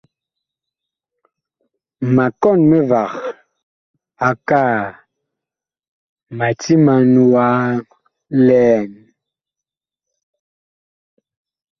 [2.15, 3.11] Ma kɔn mivag
[4.29, 4.79] akaa
[6.37, 7.47] ma timan wa
[8.45, 8.89] li ɛn.